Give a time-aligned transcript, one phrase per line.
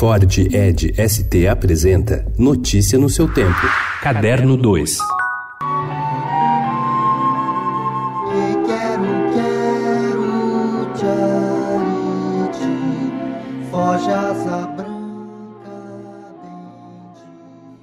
[0.00, 3.60] Ford Ed ST apresenta Notícia no seu tempo.
[4.02, 4.96] Caderno 2.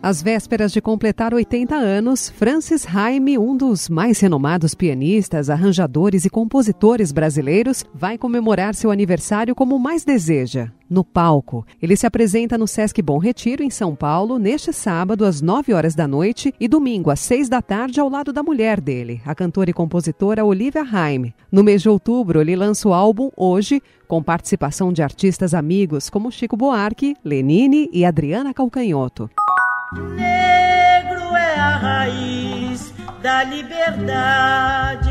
[0.02, 6.32] Às vésperas de completar 80 anos, Francis Haime, um dos mais renomados pianistas, arranjadores e
[6.32, 11.66] compositores brasileiros, vai comemorar seu aniversário como mais deseja, no palco.
[11.82, 15.96] Ele se apresenta no Sesc Bom Retiro, em São Paulo, neste sábado, às 9 horas
[15.96, 19.70] da noite, e domingo, às 6 da tarde, ao lado da mulher dele, a cantora
[19.70, 21.34] e compositora Olivia Haime.
[21.52, 26.32] No mês de outubro, ele lança o álbum Hoje, com participação de artistas amigos como
[26.32, 29.30] Chico Buarque, Lenine e Adriana Calcanhoto.
[29.94, 35.07] Negro é a raiz da liberdade.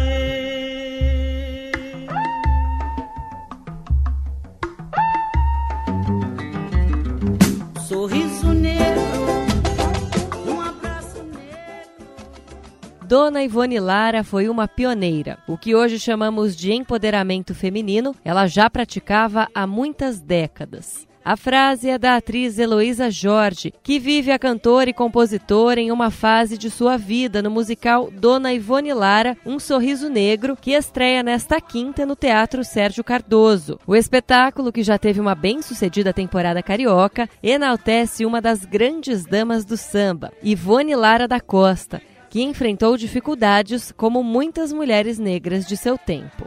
[13.07, 15.39] Dona Ivone Lara foi uma pioneira.
[15.47, 21.07] O que hoje chamamos de empoderamento feminino, ela já praticava há muitas décadas.
[21.25, 26.11] A frase é da atriz Heloísa Jorge, que vive a cantora e compositora em uma
[26.11, 31.61] fase de sua vida no musical Dona Ivone Lara, Um Sorriso Negro, que estreia nesta
[31.61, 33.79] quinta no Teatro Sérgio Cardoso.
[33.87, 39.77] O espetáculo, que já teve uma bem-sucedida temporada carioca, enaltece uma das grandes damas do
[39.77, 42.03] samba, Ivone Lara da Costa,
[42.37, 46.45] que enfrentou dificuldades como muitas mulheres negras de seu tempo.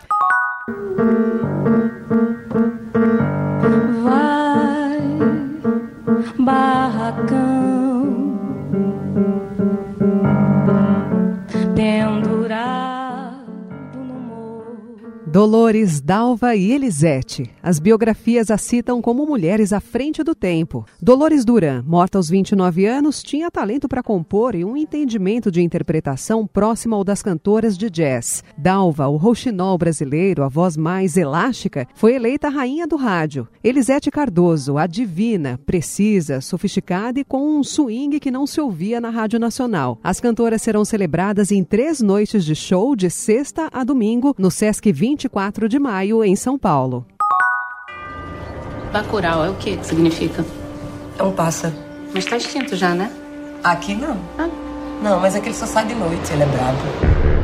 [6.38, 7.90] barracão
[15.32, 17.52] Dolores, Dalva e Elisete.
[17.62, 20.88] As biografias a citam como mulheres à frente do tempo.
[21.00, 26.48] Dolores Duran, morta aos 29 anos, tinha talento para compor e um entendimento de interpretação
[26.48, 28.44] próximo ao das cantoras de jazz.
[28.58, 33.48] Dalva, o rouxinol brasileiro, a voz mais elástica, foi eleita rainha do rádio.
[33.64, 39.12] Elisete Cardoso, a divina, precisa, sofisticada e com um swing que não se ouvia na
[39.12, 40.00] Rádio Nacional.
[40.04, 44.92] As cantoras serão celebradas em três noites de show de sexta a domingo no Sesc
[45.20, 47.06] 24 de maio, em São Paulo.
[48.94, 50.46] Bacurau é o que que significa?
[51.18, 51.74] É um pássaro.
[52.14, 53.12] Mas tá extinto já, né?
[53.62, 54.18] Aqui não.
[54.38, 54.48] Ah.
[55.04, 57.39] Não, mas aquele só sai de noite, ele é brabo.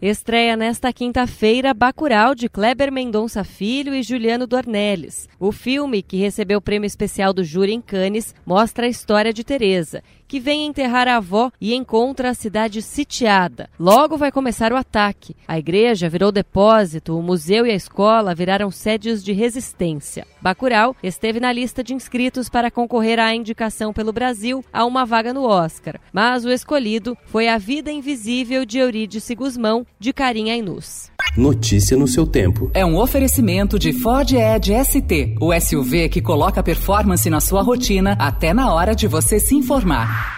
[0.00, 5.28] Estreia nesta quinta-feira Bacurau de Kleber Mendonça Filho e Juliano Dornelles.
[5.40, 9.42] O filme, que recebeu o prêmio especial do júri em Cannes, mostra a história de
[9.42, 13.68] Teresa, que vem enterrar a avó e encontra a cidade sitiada.
[13.76, 15.34] Logo vai começar o ataque.
[15.48, 20.24] A igreja virou depósito, o museu e a escola viraram sedes de resistência.
[20.40, 25.34] Bacurau esteve na lista de inscritos para concorrer à indicação pelo Brasil a uma vaga
[25.34, 31.10] no Oscar, mas o escolhido foi A Vida Invisível de Eurídice Guzmão, de Carinha Inus.
[31.36, 32.70] Notícia no seu tempo.
[32.74, 38.16] É um oferecimento de Ford Edge ST, o SUV que coloca performance na sua rotina
[38.18, 40.37] até na hora de você se informar.